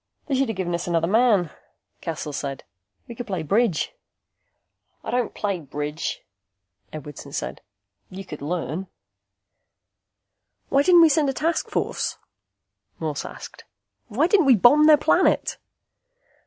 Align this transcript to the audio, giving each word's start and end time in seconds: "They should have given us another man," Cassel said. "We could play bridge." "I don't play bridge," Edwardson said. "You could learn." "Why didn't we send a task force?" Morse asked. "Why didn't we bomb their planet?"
"They 0.25 0.33
should 0.33 0.49
have 0.49 0.55
given 0.55 0.73
us 0.73 0.87
another 0.87 1.05
man," 1.05 1.51
Cassel 2.01 2.33
said. 2.33 2.63
"We 3.07 3.13
could 3.13 3.27
play 3.27 3.43
bridge." 3.43 3.93
"I 5.03 5.11
don't 5.11 5.35
play 5.35 5.59
bridge," 5.59 6.23
Edwardson 6.91 7.33
said. 7.33 7.61
"You 8.09 8.25
could 8.25 8.41
learn." 8.41 8.87
"Why 10.69 10.81
didn't 10.81 11.01
we 11.03 11.09
send 11.09 11.29
a 11.29 11.33
task 11.33 11.69
force?" 11.69 12.17
Morse 12.97 13.25
asked. 13.25 13.63
"Why 14.07 14.25
didn't 14.25 14.47
we 14.47 14.55
bomb 14.55 14.85
their 14.87 14.97
planet?" 14.97 15.59